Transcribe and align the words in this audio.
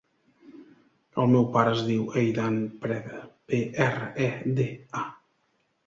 El 1.23 1.29
meu 1.33 1.45
pare 1.59 1.75
es 1.77 1.83
diu 1.91 2.07
Eidan 2.23 2.59
Preda: 2.87 3.23
pe, 3.53 3.63
erra, 3.89 4.13
e, 4.31 4.35
de, 4.63 4.71
a. 5.07 5.11